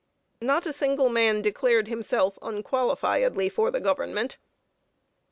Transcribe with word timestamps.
Not 0.41 0.65
a 0.65 0.73
single 0.73 1.09
man 1.09 1.43
declared 1.43 1.87
himself 1.87 2.39
unqualifiedly 2.41 3.49
for 3.51 3.69
the 3.69 3.79
Government. 3.79 4.39